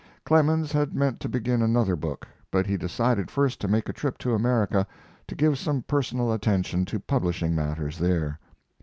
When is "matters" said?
7.53-7.99